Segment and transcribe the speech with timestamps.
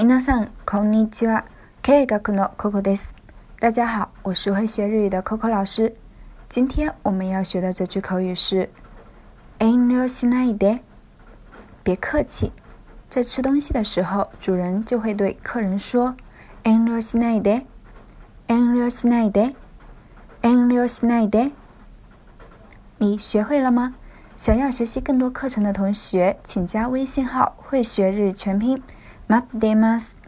[0.00, 1.44] 皆さんこんにちは。
[1.82, 3.14] 経営学の Coco です。
[3.60, 5.96] 大家好，我是会学日语的 Coco 老师。
[6.48, 8.68] 今天我们要学的这句口语是“
[9.58, 10.80] 遠慮しないで”，
[11.82, 12.52] 别客气。
[13.08, 16.14] 在吃东西的时候，主人就会对客人说“
[16.64, 17.64] 遠慮しないで”，“
[18.48, 19.54] 遠慮しないで”，“
[20.42, 21.52] 遠慮しないで”。
[22.98, 23.94] 你学会了吗？
[24.36, 28.82] 想要学习更多课程的同学，请加微信号“会学日全拼”。
[29.31, 30.20] 待ってます。